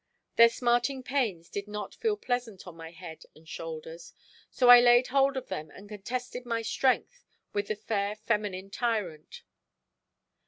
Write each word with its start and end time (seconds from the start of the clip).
Their 0.35 0.49
smarting 0.49 1.03
pains 1.03 1.47
did 1.47 1.67
not 1.67 1.93
feel 1.93 2.17
pleasant 2.17 2.65
on 2.65 2.75
my 2.75 2.89
head 2.89 3.21
and 3.35 3.47
shoulders, 3.47 4.13
so 4.49 4.67
I 4.67 4.79
laid 4.79 5.05
hold 5.09 5.37
of 5.37 5.49
them 5.49 5.69
and 5.69 5.87
contested 5.87 6.43
my 6.43 6.63
strength 6.63 7.23
with 7.53 7.67
the 7.67 7.75
fair 7.75 8.15
feminine 8.15 8.71
tyrant. 8.71 9.43